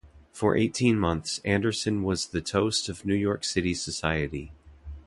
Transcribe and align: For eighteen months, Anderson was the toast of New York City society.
For 0.31 0.57
eighteen 0.57 0.97
months, 0.97 1.39
Anderson 1.45 2.01
was 2.01 2.25
the 2.29 2.41
toast 2.41 2.89
of 2.89 3.05
New 3.05 3.13
York 3.13 3.43
City 3.43 3.75
society. 3.75 4.51